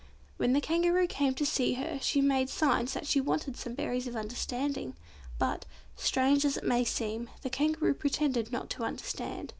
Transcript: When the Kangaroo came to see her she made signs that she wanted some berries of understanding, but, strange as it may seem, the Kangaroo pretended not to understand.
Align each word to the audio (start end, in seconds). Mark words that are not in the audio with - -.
When 0.37 0.53
the 0.53 0.61
Kangaroo 0.61 1.05
came 1.05 1.35
to 1.35 1.45
see 1.45 1.73
her 1.73 1.99
she 2.01 2.21
made 2.21 2.49
signs 2.49 2.93
that 2.93 3.05
she 3.05 3.21
wanted 3.21 3.55
some 3.55 3.75
berries 3.75 4.07
of 4.07 4.15
understanding, 4.15 4.95
but, 5.37 5.67
strange 5.95 6.43
as 6.43 6.57
it 6.57 6.63
may 6.65 6.83
seem, 6.83 7.29
the 7.43 7.51
Kangaroo 7.51 7.93
pretended 7.93 8.51
not 8.51 8.71
to 8.71 8.83
understand. 8.83 9.49